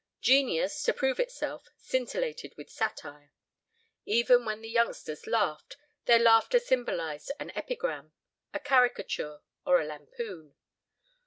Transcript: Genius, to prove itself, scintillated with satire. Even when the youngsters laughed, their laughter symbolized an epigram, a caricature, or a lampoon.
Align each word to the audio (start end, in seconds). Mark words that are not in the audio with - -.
Genius, 0.19 0.81
to 0.81 0.93
prove 0.93 1.19
itself, 1.19 1.69
scintillated 1.77 2.55
with 2.57 2.71
satire. 2.71 3.31
Even 4.03 4.45
when 4.45 4.61
the 4.61 4.67
youngsters 4.67 5.27
laughed, 5.27 5.77
their 6.05 6.17
laughter 6.17 6.57
symbolized 6.59 7.31
an 7.39 7.51
epigram, 7.53 8.11
a 8.51 8.59
caricature, 8.59 9.41
or 9.63 9.79
a 9.79 9.85
lampoon. 9.85 10.55